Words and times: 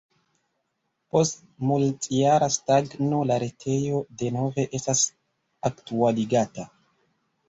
Post 1.15 1.41
multjara 1.71 2.47
stagno 2.55 3.19
la 3.31 3.37
retejo 3.43 3.99
denove 4.21 4.65
estas 4.79 5.05
aktualigata. 5.71 6.67